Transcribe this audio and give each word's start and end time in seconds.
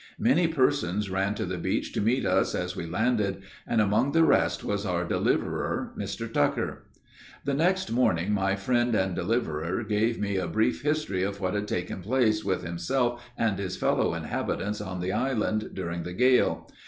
Many 0.17 0.47
persons 0.47 1.11
ran 1.11 1.35
to 1.35 1.45
the 1.45 1.59
beach 1.59 1.93
to 1.93 2.01
meet 2.01 2.25
us 2.25 2.55
as 2.55 2.75
we 2.75 2.87
landed, 2.87 3.43
and 3.67 3.79
among 3.79 4.13
the 4.13 4.23
rest 4.23 4.63
was 4.63 4.83
our 4.83 5.05
deliverer, 5.05 5.91
Mr. 5.95 6.33
Tucker. 6.33 6.85
The 7.45 7.53
next 7.53 7.91
morning, 7.91 8.31
my 8.33 8.55
friend 8.55 8.95
and 8.95 9.13
deliverer 9.15 9.83
gave 9.83 10.19
me 10.19 10.37
a 10.37 10.47
brief 10.47 10.81
history 10.81 11.21
of 11.21 11.39
what 11.39 11.53
had 11.53 11.67
taken 11.67 12.01
place 12.01 12.43
with 12.43 12.63
himself 12.63 13.23
and 13.37 13.59
his 13.59 13.77
fellow 13.77 14.15
inhabitants 14.15 14.81
on 14.81 15.01
the 15.01 15.11
island, 15.11 15.69
during 15.75 16.01
the 16.01 16.13
gale. 16.13 16.67